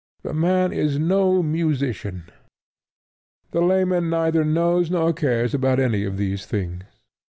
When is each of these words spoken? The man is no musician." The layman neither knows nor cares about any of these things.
The 0.23 0.33
man 0.33 0.73
is 0.73 0.97
no 0.97 1.43
musician." 1.43 2.23
The 3.51 3.61
layman 3.61 4.09
neither 4.09 4.43
knows 4.43 4.89
nor 4.89 5.13
cares 5.13 5.53
about 5.53 5.79
any 5.79 6.05
of 6.05 6.17
these 6.17 6.43
things. 6.47 6.85